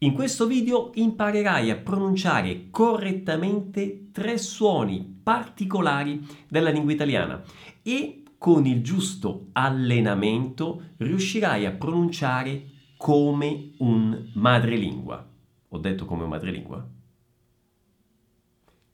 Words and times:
In 0.00 0.12
questo 0.12 0.46
video 0.46 0.90
imparerai 0.92 1.70
a 1.70 1.76
pronunciare 1.76 2.68
correttamente 2.70 4.10
tre 4.12 4.36
suoni 4.36 5.20
particolari 5.22 6.22
della 6.46 6.68
lingua 6.68 6.92
italiana 6.92 7.42
e 7.80 8.22
con 8.36 8.66
il 8.66 8.82
giusto 8.82 9.46
allenamento 9.52 10.82
riuscirai 10.98 11.64
a 11.64 11.70
pronunciare 11.70 12.66
come 12.98 13.70
un 13.78 14.32
madrelingua. 14.34 15.26
Ho 15.68 15.78
detto 15.78 16.04
come 16.04 16.24
un 16.24 16.28
madrelingua? 16.28 16.86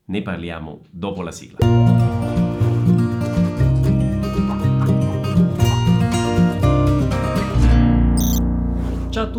Ne 0.04 0.22
parliamo 0.22 0.82
dopo 0.88 1.22
la 1.22 1.32
sigla. 1.32 2.51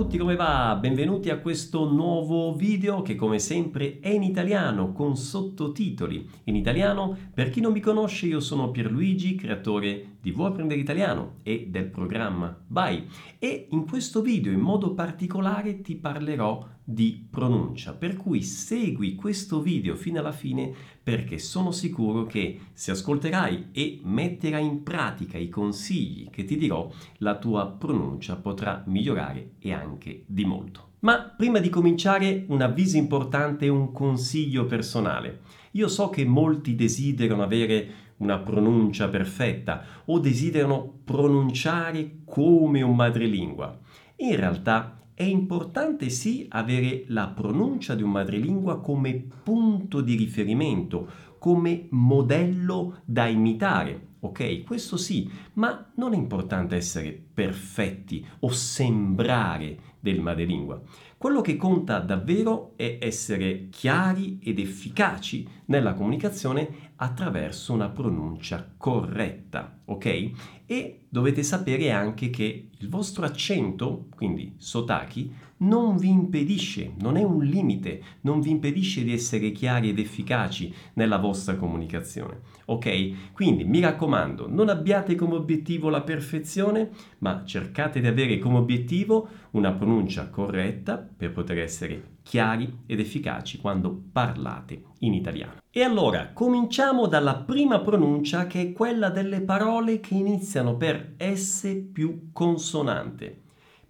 Tutti, 0.04 0.18
come 0.18 0.36
va? 0.36 0.78
Benvenuti 0.82 1.30
a 1.30 1.38
questo 1.38 1.90
nuovo 1.90 2.54
video 2.54 3.02
che 3.02 3.16
come 3.16 3.40
sempre 3.40 4.00
è 4.02 4.10
in 4.10 4.22
italiano 4.22 4.92
con 4.92 5.16
sottotitoli 5.16 6.30
in 6.46 6.58
italiano. 6.58 7.18
Per 7.34 7.50
chi 7.50 7.62
non 7.62 7.72
mi 7.72 7.80
conosce, 7.80 8.26
io 8.26 8.42
sono 8.42 8.70
Pierluigi, 8.70 9.36
creatore 9.36 10.13
di 10.24 10.32
Vuoi 10.32 10.52
apprendere 10.52 10.80
italiano 10.80 11.40
e 11.44 11.68
del 11.70 11.88
programma 11.88 12.58
Bye. 12.66 13.08
E 13.40 13.68
in 13.72 13.86
questo 13.86 14.22
video 14.22 14.54
in 14.54 14.62
modo 14.62 14.94
particolare 14.94 15.82
ti 15.82 15.96
parlerò 15.96 16.66
di 16.82 17.28
pronuncia, 17.30 17.92
per 17.92 18.16
cui 18.16 18.42
segui 18.42 19.16
questo 19.16 19.62
video 19.62 19.96
fino 19.96 20.20
alla 20.20 20.32
fine 20.32 20.74
perché 21.04 21.40
sono 21.40 21.72
sicuro 21.72 22.24
che 22.24 22.58
se 22.72 22.92
ascolterai 22.92 23.72
e 23.74 24.00
metterai 24.02 24.66
in 24.66 24.82
pratica 24.82 25.38
i 25.38 25.50
consigli 25.50 26.30
che 26.30 26.46
ti 26.46 26.56
dirò, 26.56 26.90
la 27.18 27.38
tua 27.38 27.68
pronuncia 27.68 28.38
potrà 28.38 28.82
migliorare 28.88 29.56
e 29.60 29.74
anche 29.74 30.24
di 30.26 30.46
molto. 30.46 30.92
Ma 31.00 31.20
prima 31.20 31.60
di 31.60 31.68
cominciare 31.68 32.46
un 32.48 32.62
avviso 32.62 32.96
importante 32.96 33.66
e 33.66 33.70
un 33.70 33.92
consiglio 33.92 34.66
personale. 34.66 35.42
Io 35.72 35.90
so 35.90 36.10
che 36.10 36.24
molti 36.24 36.76
desiderano 36.76 37.44
avere 37.44 38.03
una 38.24 38.40
pronuncia 38.40 39.10
perfetta 39.10 39.84
o 40.06 40.20
desiderano 40.20 41.02
pronunciare 41.04 42.20
come 42.26 42.82
un 42.82 42.96
madrelingua. 42.96 43.78
In 44.18 44.36
realtà 44.36 45.02
è 45.14 45.24
importante 45.24 46.10
sì 46.10 46.48
avere 46.50 47.04
la 47.08 47.28
pronuncia 47.28 47.94
di 47.94 48.02
un 48.02 48.12
madrelingua 48.12 48.80
come 48.80 49.24
punto 49.44 50.02
di 50.02 50.16
riferimento, 50.16 51.08
come 51.38 51.88
modello 51.90 53.02
da 53.06 53.28
imitare. 53.28 54.12
Ok, 54.22 54.64
questo 54.64 54.96
sì, 54.96 55.30
ma 55.56 55.92
non 55.96 56.14
è 56.14 56.16
importante 56.16 56.78
essere 56.78 57.12
perfetti 57.34 58.26
o 58.40 58.50
sembrare 58.50 59.78
del 60.00 60.22
madrelingua. 60.22 60.82
Quello 61.24 61.40
che 61.40 61.56
conta 61.56 62.00
davvero 62.00 62.74
è 62.76 62.98
essere 63.00 63.70
chiari 63.70 64.40
ed 64.44 64.60
efficaci 64.60 65.48
nella 65.68 65.94
comunicazione 65.94 66.92
attraverso 66.98 67.72
una 67.72 67.88
pronuncia 67.88 68.74
corretta, 68.76 69.80
ok? 69.86 70.32
E 70.66 71.06
dovete 71.08 71.42
sapere 71.42 71.92
anche 71.92 72.30
che 72.30 72.68
il 72.78 72.90
vostro 72.90 73.24
accento, 73.24 74.08
quindi 74.14 74.56
sotaki, 74.58 75.34
non 75.64 75.98
vi 75.98 76.10
impedisce, 76.10 76.94
non 77.00 77.18
è 77.18 77.24
un 77.24 77.44
limite, 77.44 78.02
non 78.22 78.40
vi 78.40 78.52
impedisce 78.52 79.04
di 79.04 79.14
essere 79.14 79.52
chiari 79.52 79.90
ed 79.90 80.00
efficaci 80.00 80.74
nella 80.94 81.18
vostra 81.18 81.56
comunicazione. 81.56 82.42
Ok? 82.66 83.32
Quindi 83.34 83.64
mi 83.64 83.80
raccomando, 83.80 84.48
non 84.50 84.70
abbiate 84.70 85.16
come 85.16 85.36
obiettivo 85.36 85.90
la 85.90 86.02
perfezione, 86.02 86.90
ma 87.20 87.44
cercate 87.46 88.00
di 88.00 88.08
avere 88.08 88.38
come 88.40 88.58
obiettivo 88.58 89.28
una 89.52 89.72
pronuncia 89.72 90.30
corretta 90.30 90.98
per 90.98 91.32
poter 91.32 91.60
essere 91.60 92.12
chiari 92.24 92.80
ed 92.86 93.00
efficaci 93.00 93.60
quando 93.60 94.02
parlate 94.12 94.84
in 95.00 95.14
italiano. 95.14 95.62
E 95.70 95.82
allora 95.82 96.32
cominciamo 96.34 97.08
dalla 97.08 97.36
prima 97.36 97.82
pronuncia 97.82 98.48
che 98.48 98.62
è 98.62 98.72
quella 98.72 99.10
delle 99.10 99.42
parole 99.42 100.00
che 100.00 100.14
iniziano 100.16 100.78
per 100.78 101.16
S 101.18 101.88
più 101.92 102.30
consonante. 102.32 103.43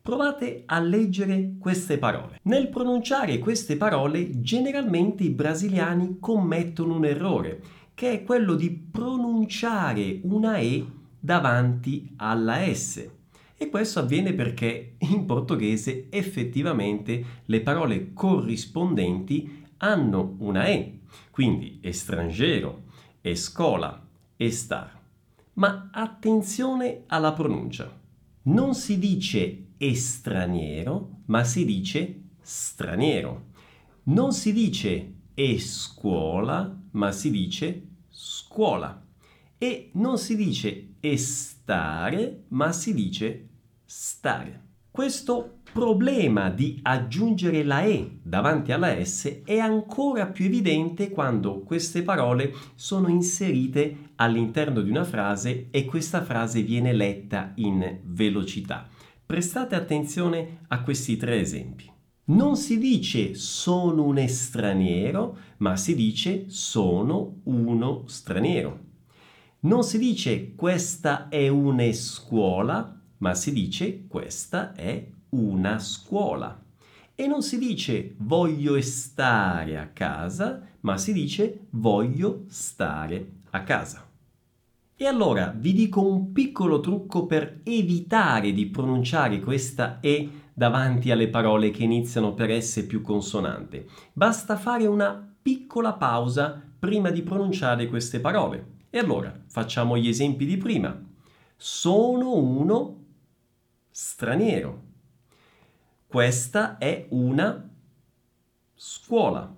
Provate 0.03 0.63
a 0.65 0.81
leggere 0.81 1.53
queste 1.57 1.97
parole. 1.97 2.37
Nel 2.41 2.67
pronunciare 2.67 3.39
queste 3.39 3.77
parole 3.77 4.41
generalmente 4.41 5.23
i 5.23 5.29
brasiliani 5.29 6.17
commettono 6.19 6.97
un 6.97 7.05
errore, 7.05 7.63
che 7.93 8.11
è 8.11 8.23
quello 8.25 8.55
di 8.55 8.69
pronunciare 8.69 10.19
una 10.23 10.57
E 10.57 10.85
davanti 11.17 12.11
alla 12.17 12.69
S. 12.69 13.09
E 13.55 13.69
questo 13.69 13.99
avviene 13.99 14.33
perché 14.33 14.95
in 14.97 15.25
portoghese 15.25 16.07
effettivamente 16.09 17.23
le 17.45 17.61
parole 17.61 18.11
corrispondenti 18.11 19.63
hanno 19.77 20.35
una 20.39 20.65
E, 20.65 20.99
quindi 21.31 21.79
estrangero, 21.81 22.87
escola, 23.21 24.05
estar. 24.35 24.99
Ma 25.53 25.87
attenzione 25.93 27.03
alla 27.07 27.31
pronuncia. 27.31 28.01
Non 28.45 28.75
si 28.75 28.99
dice 28.99 29.62
estraniero, 29.77 31.21
ma 31.25 31.43
si 31.43 31.65
dice 31.65 32.21
straniero. 32.41 33.51
Non 34.03 34.33
si 34.33 34.51
dice 34.51 35.13
e 35.33 35.59
scuola, 35.59 36.77
ma 36.91 37.11
si 37.11 37.31
dice 37.31 37.87
scuola. 38.09 39.05
E 39.57 39.91
non 39.93 40.17
si 40.17 40.35
dice 40.35 40.95
estare, 40.99 42.43
ma 42.49 42.71
si 42.71 42.93
dice 42.93 43.47
stare. 43.85 44.61
Questo 44.93 45.61
problema 45.73 46.51
di 46.51 46.79
aggiungere 46.83 47.63
la 47.63 47.81
E 47.83 48.19
davanti 48.21 48.71
alla 48.71 49.03
S 49.03 49.41
è 49.43 49.57
ancora 49.57 50.27
più 50.27 50.45
evidente 50.45 51.09
quando 51.09 51.61
queste 51.61 52.03
parole 52.03 52.53
sono 52.75 53.07
inserite 53.07 54.11
all'interno 54.17 54.81
di 54.81 54.91
una 54.91 55.03
frase 55.03 55.69
e 55.71 55.85
questa 55.85 56.23
frase 56.23 56.61
viene 56.61 56.93
letta 56.93 57.53
in 57.55 58.01
velocità. 58.03 58.87
Prestate 59.33 59.73
attenzione 59.73 60.59
a 60.67 60.83
questi 60.83 61.17
tre 61.17 61.39
esempi. 61.39 61.91
Non 62.25 62.55
si 62.55 62.77
dice 62.77 63.33
sono 63.33 64.03
un 64.03 64.19
estranero, 64.19 65.37
ma 65.57 65.75
si 65.75 65.95
dice 65.95 66.51
sono 66.51 67.39
uno 67.45 68.03
straniero. 68.05 68.79
Non 69.61 69.83
si 69.83 69.97
dice 69.97 70.53
questa 70.53 71.29
è 71.29 71.47
una 71.47 71.91
scuola, 71.93 73.01
ma 73.17 73.33
si 73.33 73.51
dice 73.53 74.05
questa 74.05 74.73
è 74.73 75.03
una 75.29 75.79
scuola. 75.79 76.63
E 77.15 77.25
non 77.25 77.41
si 77.41 77.57
dice 77.57 78.13
voglio 78.19 78.79
stare 78.81 79.79
a 79.79 79.87
casa, 79.87 80.61
ma 80.81 80.95
si 80.99 81.11
dice 81.11 81.61
voglio 81.71 82.43
stare 82.49 83.31
a 83.49 83.63
casa. 83.63 84.12
E 84.95 85.07
allora 85.07 85.53
vi 85.55 85.73
dico 85.73 86.05
un 86.05 86.31
piccolo 86.31 86.79
trucco 86.79 87.25
per 87.25 87.61
evitare 87.63 88.53
di 88.53 88.67
pronunciare 88.67 89.39
questa 89.39 89.99
E 89.99 90.41
davanti 90.53 91.09
alle 91.09 91.29
parole 91.29 91.71
che 91.71 91.83
iniziano 91.83 92.33
per 92.33 92.61
S 92.61 92.85
più 92.87 93.01
consonante. 93.01 93.87
Basta 94.13 94.55
fare 94.55 94.85
una 94.85 95.35
piccola 95.41 95.93
pausa 95.93 96.61
prima 96.77 97.09
di 97.09 97.23
pronunciare 97.23 97.87
queste 97.87 98.19
parole. 98.19 98.81
E 98.89 98.99
allora 98.99 99.33
facciamo 99.47 99.97
gli 99.97 100.07
esempi 100.07 100.45
di 100.45 100.57
prima. 100.57 100.95
Sono 101.55 102.35
uno 102.35 103.05
straniero. 103.89 104.81
Questa 106.05 106.77
è 106.77 107.07
una 107.09 107.67
scuola. 108.75 109.51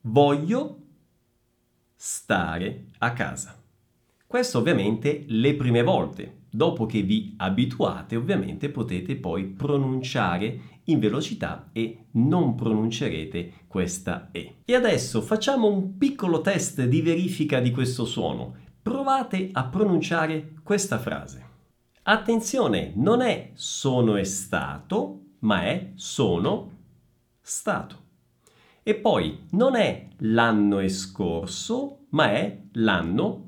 Voglio 0.00 0.80
stare 1.94 2.86
a 2.98 3.12
casa. 3.12 3.65
Questo 4.26 4.58
ovviamente 4.58 5.24
le 5.28 5.54
prime 5.54 5.84
volte. 5.84 6.38
Dopo 6.50 6.84
che 6.84 7.02
vi 7.02 7.34
abituate, 7.36 8.16
ovviamente 8.16 8.70
potete 8.70 9.14
poi 9.14 9.44
pronunciare 9.44 10.60
in 10.84 10.98
velocità 10.98 11.68
e 11.72 12.06
non 12.12 12.56
pronuncerete 12.56 13.52
questa 13.68 14.30
E. 14.32 14.56
E 14.64 14.74
adesso 14.74 15.20
facciamo 15.20 15.68
un 15.68 15.96
piccolo 15.96 16.40
test 16.40 16.82
di 16.84 17.02
verifica 17.02 17.60
di 17.60 17.70
questo 17.70 18.04
suono. 18.04 18.56
Provate 18.82 19.50
a 19.52 19.64
pronunciare 19.66 20.54
questa 20.64 20.98
frase. 20.98 21.44
Attenzione, 22.02 22.92
non 22.96 23.20
è 23.20 23.50
sono 23.54 24.16
è 24.16 24.24
stato, 24.24 25.20
ma 25.40 25.62
è 25.62 25.92
sono 25.94 26.70
stato. 27.40 28.04
E 28.82 28.94
poi 28.94 29.46
non 29.50 29.76
è 29.76 30.08
l'anno 30.18 30.78
è 30.78 30.88
scorso, 30.88 32.06
ma 32.10 32.32
è 32.32 32.60
l'anno 32.72 33.45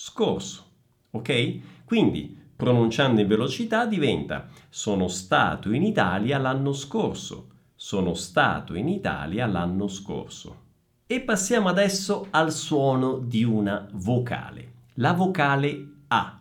scorso. 0.00 0.64
Ok? 1.10 1.84
Quindi, 1.84 2.38
pronunciando 2.54 3.20
in 3.20 3.26
velocità 3.26 3.84
diventa 3.84 4.46
sono 4.68 5.08
stato 5.08 5.72
in 5.72 5.82
Italia 5.82 6.38
l'anno 6.38 6.72
scorso. 6.72 7.48
Sono 7.74 8.14
stato 8.14 8.74
in 8.74 8.88
Italia 8.88 9.46
l'anno 9.46 9.88
scorso. 9.88 10.66
E 11.04 11.20
passiamo 11.20 11.68
adesso 11.68 12.28
al 12.30 12.52
suono 12.52 13.18
di 13.18 13.42
una 13.42 13.88
vocale. 13.92 14.72
La 14.94 15.14
vocale 15.14 15.94
A. 16.08 16.38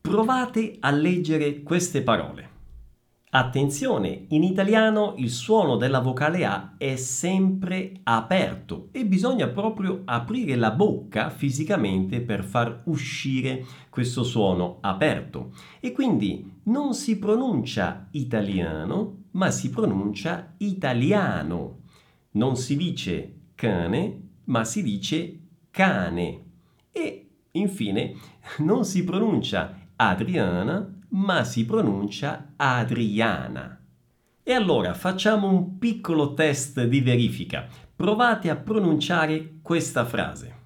Provate 0.00 0.76
a 0.80 0.90
leggere 0.90 1.62
queste 1.62 2.02
parole. 2.02 2.53
Attenzione, 3.36 4.26
in 4.28 4.44
italiano 4.44 5.14
il 5.16 5.28
suono 5.28 5.74
della 5.74 5.98
vocale 5.98 6.44
A 6.44 6.74
è 6.78 6.94
sempre 6.94 7.90
aperto 8.04 8.90
e 8.92 9.04
bisogna 9.06 9.48
proprio 9.48 10.02
aprire 10.04 10.54
la 10.54 10.70
bocca 10.70 11.30
fisicamente 11.30 12.20
per 12.20 12.44
far 12.44 12.82
uscire 12.84 13.64
questo 13.90 14.22
suono 14.22 14.78
aperto. 14.82 15.50
E 15.80 15.90
quindi 15.90 16.60
non 16.66 16.94
si 16.94 17.18
pronuncia 17.18 18.06
italiano, 18.12 19.24
ma 19.32 19.50
si 19.50 19.68
pronuncia 19.68 20.54
italiano. 20.58 21.78
Non 22.32 22.54
si 22.54 22.76
dice 22.76 23.34
cane, 23.56 24.28
ma 24.44 24.62
si 24.62 24.80
dice 24.80 25.40
cane. 25.72 26.42
E 26.92 27.30
infine 27.50 28.14
non 28.58 28.84
si 28.84 29.02
pronuncia 29.02 29.76
Adriana, 29.96 30.93
ma 31.14 31.44
si 31.44 31.64
pronuncia 31.64 32.54
Adriana. 32.56 33.80
E 34.42 34.52
allora 34.52 34.94
facciamo 34.94 35.48
un 35.48 35.78
piccolo 35.78 36.34
test 36.34 36.84
di 36.84 37.00
verifica. 37.00 37.66
Provate 37.94 38.50
a 38.50 38.56
pronunciare 38.56 39.60
questa 39.62 40.04
frase. 40.04 40.62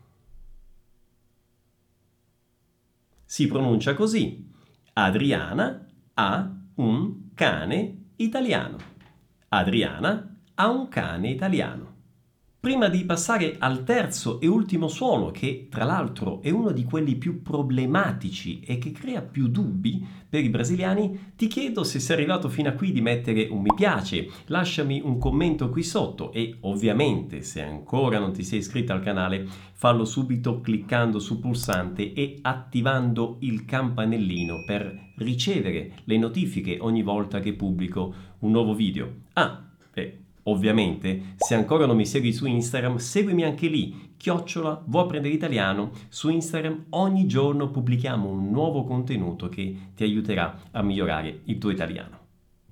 Si 3.25 3.47
pronuncia 3.47 3.95
così. 3.95 4.51
Adriana 4.95 5.87
ha 6.15 6.51
un 6.77 7.35
cane 7.35 8.07
italiano. 8.17 8.79
Adriana 9.49 10.37
ha 10.55 10.69
un 10.69 10.89
cane 10.89 11.29
italiano. 11.31 11.97
Prima 12.61 12.89
di 12.89 13.05
passare 13.05 13.55
al 13.61 13.85
terzo 13.85 14.41
e 14.41 14.49
ultimo 14.49 14.89
suono, 14.89 15.31
che 15.31 15.69
tra 15.71 15.85
l'altro 15.85 16.43
è 16.43 16.51
uno 16.51 16.73
di 16.73 16.83
quelli 16.83 17.15
più 17.15 17.41
problematici 17.41 18.59
e 18.59 18.79
che 18.79 18.91
crea 18.91 19.23
più 19.23 19.47
dubbi 19.47 20.05
per 20.29 20.43
i 20.43 20.49
brasiliani, 20.49 21.35
ti 21.37 21.47
chiedo 21.47 21.85
se 21.85 22.01
sei 22.01 22.17
arrivato 22.17 22.49
fino 22.49 22.69
a 22.69 22.73
qui 22.73 22.91
di 22.91 23.01
mettere 23.01 23.47
un 23.49 23.61
mi 23.61 23.73
piace, 23.73 24.29
lasciami 24.47 25.01
un 25.05 25.19
commento 25.19 25.71
qui 25.71 25.85
sotto 25.85 26.33
e 26.33 26.57
ovviamente 26.63 27.43
se 27.43 27.63
ancora 27.63 28.19
non 28.19 28.33
ti 28.33 28.43
sei 28.43 28.59
iscritto 28.59 28.93
al 28.93 29.05
canale 29.05 29.47
fallo 29.75 30.05
subito 30.05 30.61
cliccando 30.61 31.21
sul 31.21 31.39
pulsante 31.39 32.13
e 32.13 32.41
attivando 32.43 33.37
il 33.43 33.65
campanellino 33.67 34.65
per 34.67 35.13
ricevere 35.19 35.93
le 36.03 36.19
notifiche 36.19 36.79
ogni 36.81 37.05
volta 37.05 37.39
che 37.39 37.55
pubblico 37.55 38.13
un 38.41 38.51
nuovo 38.51 38.75
video. 38.75 39.15
Ah, 39.35 39.65
beh, 39.93 40.27
Ovviamente, 40.49 41.35
se 41.37 41.55
ancora 41.55 41.85
non 41.85 41.97
mi 41.97 42.07
segui 42.07 42.33
su 42.33 42.47
Instagram, 42.47 42.97
seguimi 42.97 43.45
anche 43.45 43.69
lì, 43.69 44.13
chiocciola, 44.17 44.83
vuoi 44.87 45.05
apprendere 45.05 45.35
italiano. 45.35 45.91
Su 46.09 46.31
Instagram 46.31 46.87
ogni 46.91 47.27
giorno 47.27 47.71
pubblichiamo 47.71 48.29
un 48.29 48.51
nuovo 48.51 48.85
contenuto 48.85 49.51
che 49.51 49.77
ti 49.95 50.05
aiuterà 50.05 50.59
a 50.71 50.83
migliorare 50.83 51.41
il 51.45 51.59
tuo 51.59 51.71
italiano. 51.71 52.17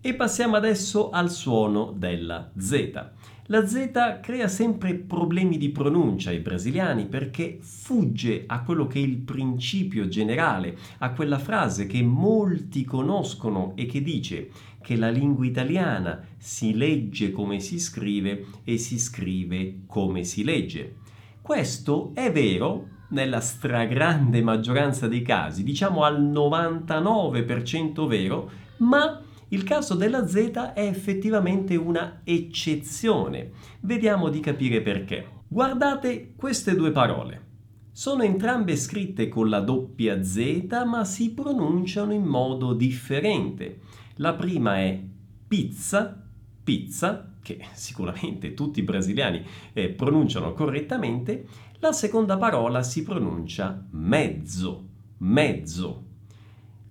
E 0.01 0.15
passiamo 0.15 0.57
adesso 0.57 1.11
al 1.11 1.31
suono 1.31 1.93
della 1.95 2.51
Z. 2.57 3.11
La 3.49 3.65
Z 3.65 4.19
crea 4.23 4.49
sempre 4.49 4.95
problemi 4.95 5.57
di 5.57 5.69
pronuncia 5.69 6.31
ai 6.31 6.41
brasiliani 6.41 7.07
perché 7.07 7.59
fugge 7.61 8.43
a 8.47 8.63
quello 8.63 8.89
che 8.89 8.99
è 8.99 9.03
il 9.03 9.19
principio 9.19 10.09
generale, 10.09 10.77
a 10.99 11.13
quella 11.13 11.39
frase 11.39 11.87
che 11.87 12.03
molti 12.03 12.85
conoscono 12.85 13.73
e 13.77 13.87
che 13.87 14.03
dice 14.03 14.49
che 14.87 14.95
la 14.95 15.11
lingua 15.11 15.45
italiana 15.45 16.25
si 16.39 16.73
legge 16.73 17.33
come 17.33 17.59
si 17.59 17.81
scrive 17.81 18.47
e 18.63 18.79
si 18.79 19.01
scrive 19.01 19.81
come 19.85 20.23
si 20.23 20.45
legge. 20.45 20.99
Questo 21.43 22.13
è 22.15 22.31
vero 22.31 22.91
nella 23.09 23.41
stragrande 23.41 24.41
maggioranza 24.43 25.09
dei 25.09 25.23
casi, 25.23 25.65
diciamo 25.65 26.05
al 26.05 26.23
99% 26.23 28.07
vero, 28.07 28.49
ma 28.77 29.21
il 29.49 29.65
caso 29.65 29.97
della 29.97 30.25
Z 30.29 30.71
è 30.75 30.87
effettivamente 30.87 31.75
una 31.75 32.21
eccezione. 32.23 33.51
Vediamo 33.81 34.29
di 34.29 34.39
capire 34.39 34.83
perché. 34.83 35.27
Guardate 35.49 36.35
queste 36.37 36.77
due 36.77 36.93
parole. 36.93 37.43
Sono 37.91 38.23
entrambe 38.23 38.77
scritte 38.77 39.27
con 39.27 39.49
la 39.49 39.59
doppia 39.59 40.23
Z, 40.23 40.85
ma 40.87 41.05
si 41.05 41.33
pronunciano 41.33 42.13
in 42.13 42.23
modo 42.25 42.73
differente. 42.73 43.81
La 44.17 44.35
prima 44.35 44.79
è 44.79 44.99
pizza, 45.47 46.25
pizza, 46.65 47.33
che 47.43 47.65
sicuramente 47.75 48.55
tutti 48.55 48.81
i 48.81 48.85
brasiliani 48.85 49.45
eh, 49.73 49.91
pronunciano 49.91 50.53
correttamente. 50.53 51.47
La 51.81 51.93
seconda 51.93 52.39
parola 52.39 52.83
si 52.83 53.03
pronuncia 53.03 53.87
mezzo, 53.91 54.87
mezzo. 55.19 56.05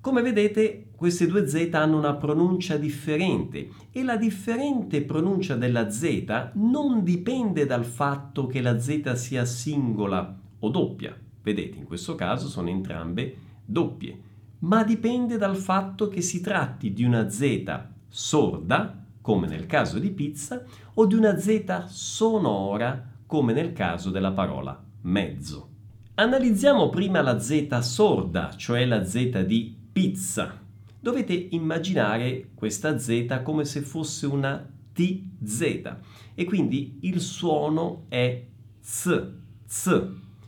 Come 0.01 0.22
vedete, 0.22 0.89
queste 0.95 1.25
due 1.25 1.48
Z 1.48 1.69
hanno 1.74 1.98
una 1.98 2.13
pronuncia 2.13 2.77
differente 2.77 3.69
e 3.92 4.04
la 4.04 4.18
differente 4.18 5.01
pronuncia 5.01 5.56
della 5.56 5.89
Z 5.89 6.51
non 6.54 7.04
dipende 7.04 7.66
dal 7.66 7.86
fatto 7.86 8.45
che 8.45 8.62
la 8.62 8.80
Z 8.80 9.13
sia 9.13 9.45
singola 9.45 10.39
o 10.60 10.69
doppia. 10.69 11.18
Vedete, 11.42 11.77
in 11.77 11.86
questo 11.86 12.13
caso 12.13 12.48
sono 12.48 12.69
entrambe 12.69 13.36
doppie 13.66 14.33
ma 14.65 14.83
dipende 14.83 15.38
dal 15.38 15.56
fatto 15.56 16.07
che 16.07 16.21
si 16.21 16.41
tratti 16.41 16.91
di 16.91 17.03
una 17.03 17.29
Z 17.29 17.83
sorda, 18.07 19.03
come 19.21 19.47
nel 19.47 19.67
caso 19.67 20.00
di 20.00 20.09
pizza, 20.09 20.63
o 20.95 21.06
di 21.06 21.13
una 21.13 21.38
Z 21.38 21.85
sonora, 21.85 23.12
come 23.27 23.53
nel 23.53 23.73
caso 23.73 24.09
della 24.09 24.31
parola 24.31 24.83
mezzo. 25.01 25.69
Analizziamo 26.15 26.89
prima 26.89 27.21
la 27.21 27.39
Z 27.39 27.77
sorda, 27.79 28.56
cioè 28.56 28.85
la 28.85 29.06
Z 29.06 29.44
di 29.44 29.75
pizza. 29.91 30.59
Dovete 31.00 31.33
immaginare 31.51 32.50
questa 32.56 32.97
Z 32.97 33.41
come 33.44 33.65
se 33.65 33.81
fosse 33.81 34.25
una 34.25 34.67
TZ 34.94 35.95
e 36.33 36.44
quindi 36.45 36.97
il 37.01 37.21
suono 37.21 38.06
è 38.07 38.44
Z, 38.79 39.31
Z. 39.65 40.07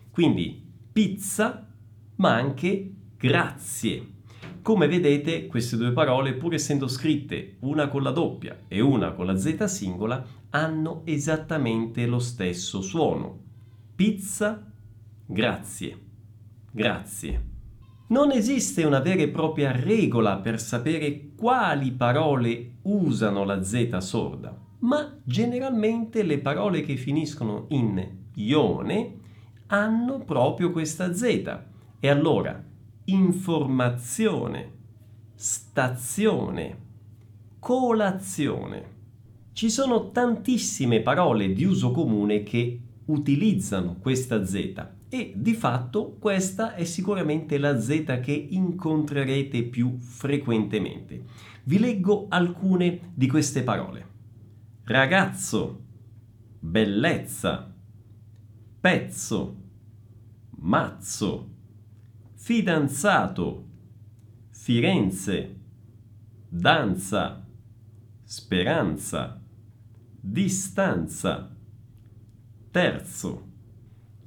Quindi 0.10 0.66
pizza, 0.92 1.68
ma 2.16 2.34
anche 2.34 2.94
grazie. 3.18 4.16
Come 4.62 4.88
vedete, 4.88 5.48
queste 5.48 5.78
due 5.78 5.92
parole, 5.92 6.34
pur 6.34 6.54
essendo 6.54 6.88
scritte 6.88 7.56
una 7.62 7.88
con 7.88 8.04
la 8.04 8.12
doppia 8.12 8.66
e 8.68 8.82
una 8.82 9.14
con 9.14 9.26
la 9.26 9.38
Z 9.38 9.64
singola, 9.64 10.26
hanno 10.50 11.02
esattamente 11.06 12.06
lo 12.06 12.20
stesso 12.20 12.82
suono. 12.82 13.40
Pizza, 13.96 14.70
grazie. 15.26 15.98
Grazie. 16.72 17.44
Non 18.10 18.32
esiste 18.32 18.84
una 18.86 19.00
vera 19.00 19.22
e 19.22 19.30
propria 19.30 19.72
regola 19.72 20.38
per 20.38 20.62
sapere 20.62 21.32
quali 21.36 21.92
parole 21.92 22.76
usano 22.84 23.44
la 23.44 23.64
Z 23.64 23.98
sorda, 23.98 24.58
ma 24.80 25.18
generalmente 25.24 26.24
le 26.24 26.40
parole 26.40 26.82
che 26.82 26.96
finiscono 26.96 27.66
in 27.70 28.06
ione 28.36 29.16
hanno 29.68 30.20
proprio 30.20 30.72
questa 30.72 31.14
Z. 31.14 31.60
E 32.00 32.10
allora, 32.10 32.64
informazione, 33.10 34.72
stazione, 35.34 36.78
colazione. 37.60 38.96
Ci 39.54 39.70
sono 39.70 40.12
tantissime 40.12 41.02
parole 41.02 41.54
di 41.54 41.64
uso 41.64 41.92
comune 41.92 42.44
che 42.44 42.82
utilizzano 43.06 43.96
questa 44.00 44.46
Z 44.46 44.88
e 45.08 45.34
di 45.38 45.54
fatto 45.54 46.18
questa 46.20 46.76
è 46.76 46.84
sicuramente 46.84 47.58
la 47.58 47.80
Z 47.80 48.20
che 48.22 48.34
incontrerete 48.34 49.64
più 49.64 49.98
frequentemente. 49.98 51.24
Vi 51.64 51.80
leggo 51.80 52.26
alcune 52.28 53.12
di 53.14 53.28
queste 53.28 53.64
parole. 53.64 54.06
Ragazzo, 54.84 55.82
bellezza, 56.60 57.74
pezzo, 58.82 59.56
mazzo, 60.58 61.56
fidanzato, 62.48 63.66
Firenze, 64.52 65.56
danza, 66.48 67.46
speranza, 68.24 69.42
distanza, 70.22 71.54
terzo. 72.72 73.48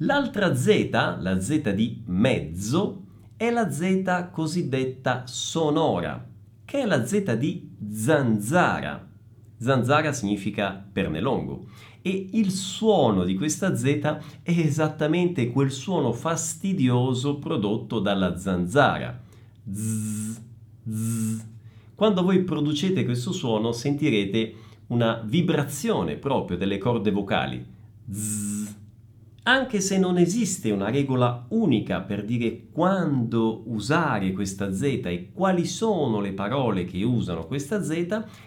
L'altra 0.00 0.54
Z, 0.54 0.90
la 0.90 1.40
Z 1.40 1.72
di 1.72 2.02
mezzo, 2.08 3.06
è 3.38 3.50
la 3.50 3.70
Z 3.70 4.28
cosiddetta 4.30 5.26
sonora, 5.26 6.22
che 6.66 6.78
è 6.78 6.84
la 6.84 7.06
Z 7.06 7.36
di 7.36 7.74
zanzara. 7.90 9.08
Zanzara 9.56 10.12
significa 10.12 10.72
pernelongo 10.92 11.68
e 12.02 12.30
il 12.32 12.50
suono 12.50 13.24
di 13.24 13.34
questa 13.34 13.76
Z 13.76 13.84
è 13.84 14.20
esattamente 14.44 15.50
quel 15.50 15.70
suono 15.70 16.12
fastidioso 16.12 17.38
prodotto 17.38 18.00
dalla 18.00 18.36
zanzara. 18.36 19.20
Zzz, 19.70 20.40
zzz. 20.88 21.44
Quando 21.94 22.22
voi 22.22 22.42
producete 22.44 23.04
questo 23.04 23.32
suono 23.32 23.72
sentirete 23.72 24.54
una 24.88 25.22
vibrazione 25.24 26.16
proprio 26.16 26.56
delle 26.56 26.78
corde 26.78 27.10
vocali. 27.10 27.64
Zzz. 28.10 28.78
Anche 29.42 29.80
se 29.80 29.98
non 29.98 30.18
esiste 30.18 30.70
una 30.70 30.90
regola 30.90 31.46
unica 31.48 32.00
per 32.00 32.24
dire 32.24 32.66
quando 32.70 33.62
usare 33.66 34.32
questa 34.32 34.72
Z 34.72 34.82
e 34.82 35.30
quali 35.32 35.64
sono 35.64 36.20
le 36.20 36.32
parole 36.32 36.84
che 36.84 37.02
usano 37.02 37.46
questa 37.46 37.82
Z, 37.82 37.90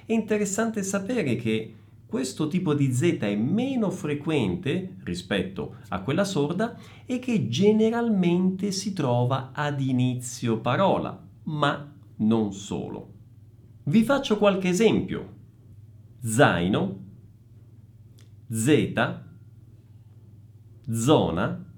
è 0.06 0.14
interessante 0.14 0.84
sapere 0.84 1.36
che 1.36 1.74
questo 2.14 2.48
tipo 2.48 2.76
di 2.76 2.94
Z 2.94 3.18
è 3.22 3.36
meno 3.36 3.90
frequente 3.90 4.98
rispetto 5.04 5.78
a 5.88 6.04
quella 6.04 6.24
sorda 6.24 6.78
e 7.08 7.18
che 7.18 7.48
generalmente 7.48 8.72
si 8.72 8.94
trova 8.94 9.50
ad 9.52 9.82
inizio 9.82 10.60
parola, 10.60 11.28
ma 11.46 11.92
non 12.18 12.54
solo. 12.54 13.14
Vi 13.86 14.04
faccio 14.04 14.38
qualche 14.38 14.70
esempio. 14.70 15.38
Zaino, 16.20 17.04
Z, 18.48 19.20
zona, 20.92 21.74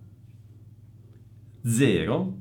zero, 1.64 2.38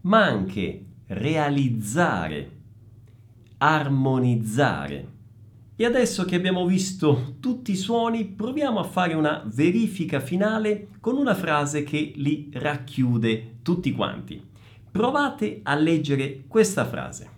ma 0.00 0.24
anche 0.24 0.86
realizzare, 1.06 2.50
armonizzare. 3.58 5.20
E 5.74 5.86
adesso 5.86 6.26
che 6.26 6.36
abbiamo 6.36 6.66
visto 6.66 7.36
tutti 7.40 7.72
i 7.72 7.76
suoni, 7.76 8.26
proviamo 8.26 8.78
a 8.78 8.84
fare 8.84 9.14
una 9.14 9.42
verifica 9.46 10.20
finale 10.20 10.88
con 11.00 11.16
una 11.16 11.34
frase 11.34 11.82
che 11.82 12.12
li 12.16 12.50
racchiude 12.52 13.56
tutti 13.62 13.90
quanti. 13.92 14.40
Provate 14.90 15.60
a 15.62 15.74
leggere 15.74 16.44
questa 16.46 16.84
frase. 16.84 17.30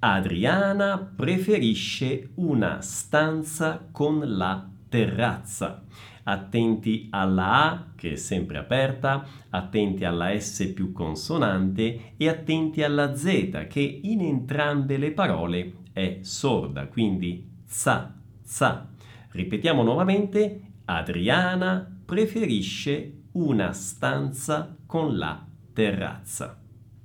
Adriana 0.00 0.98
preferisce 0.98 2.30
una 2.34 2.80
stanza 2.80 3.86
con 3.90 4.36
la 4.36 4.68
terrazza. 4.88 5.84
Attenti 6.24 7.06
alla 7.10 7.70
A 7.70 7.86
che 7.94 8.12
è 8.12 8.16
sempre 8.16 8.58
aperta, 8.58 9.24
attenti 9.50 10.04
alla 10.04 10.36
S 10.36 10.72
più 10.74 10.92
consonante 10.92 12.14
e 12.16 12.28
attenti 12.28 12.82
alla 12.82 13.14
Z 13.14 13.66
che 13.68 14.00
in 14.02 14.20
entrambe 14.22 14.96
le 14.96 15.12
parole 15.12 15.82
è 15.94 16.18
sorda, 16.22 16.88
quindi 16.88 17.48
za, 17.64 18.12
za. 18.42 18.88
Ripetiamo 19.30 19.84
nuovamente, 19.84 20.60
Adriana 20.86 21.88
preferisce 22.04 23.12
una 23.32 23.72
stanza 23.72 24.76
con 24.84 25.16
la 25.16 25.46
terrazza. 25.72 26.58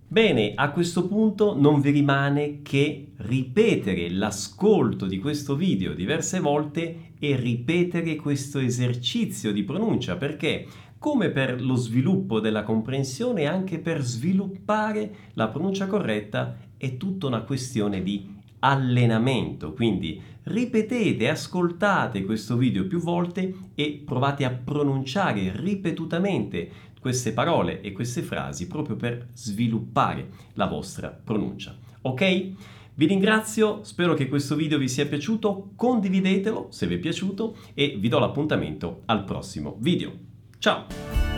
Bene, 0.08 0.54
a 0.56 0.72
questo 0.72 1.08
punto 1.08 1.56
non 1.56 1.82
vi 1.82 1.92
rimane 1.92 2.64
che 2.64 3.12
ripetere 3.18 4.10
l'ascolto 4.10 5.06
di 5.06 5.20
questo 5.20 5.56
video 5.56 5.94
diverse 5.94 6.40
volte 6.40 7.12
e 7.20 7.36
ripetere 7.36 8.16
questo 8.16 8.58
esercizio 8.58 9.52
di 9.52 9.64
pronuncia 9.64 10.18
perché 10.18 10.66
come 10.98 11.30
per 11.30 11.62
lo 11.62 11.76
sviluppo 11.76 12.40
della 12.40 12.64
comprensione 12.64 13.46
anche 13.46 13.78
per 13.78 14.02
sviluppare 14.02 15.16
la 15.34 15.48
pronuncia 15.48 15.86
corretta 15.86 16.58
è 16.76 16.98
tutta 16.98 17.28
una 17.28 17.42
questione 17.42 18.02
di 18.02 18.38
allenamento. 18.60 19.74
Quindi 19.74 20.22
ripetete, 20.44 21.30
ascoltate 21.30 22.24
questo 22.26 22.58
video 22.58 22.88
più 22.88 23.00
volte 23.00 23.54
e 23.76 24.02
provate 24.06 24.46
a 24.46 24.52
pronunciare 24.52 25.52
ripetutamente 25.56 26.70
queste 27.00 27.32
parole 27.32 27.82
e 27.82 27.92
queste 27.92 28.22
frasi 28.22 28.68
proprio 28.68 28.96
per 28.96 29.30
sviluppare 29.34 30.30
la 30.54 30.68
vostra 30.68 31.10
pronuncia. 31.10 31.78
Ok? 32.02 32.52
Vi 32.94 33.06
ringrazio, 33.06 33.80
spero 33.84 34.14
che 34.14 34.28
questo 34.28 34.56
video 34.56 34.78
vi 34.78 34.90
sia 34.90 35.08
piaciuto, 35.08 35.72
condividetelo 35.76 36.68
se 36.70 36.86
vi 36.86 36.96
è 36.96 37.00
piaciuto 37.00 37.56
e 37.74 37.96
vi 37.98 38.10
do 38.10 38.20
l'appuntamento 38.20 39.04
al 39.06 39.24
prossimo 39.24 39.78
video. 39.80 40.12
Ciao! 40.58 41.29